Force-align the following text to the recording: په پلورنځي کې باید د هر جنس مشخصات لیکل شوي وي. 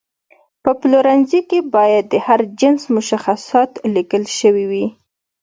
په 0.63 0.71
پلورنځي 0.79 1.41
کې 1.49 1.59
باید 1.75 2.05
د 2.13 2.15
هر 2.27 2.39
جنس 2.59 2.81
مشخصات 2.95 3.71
لیکل 3.95 4.23
شوي 4.39 4.65
وي. 4.71 4.85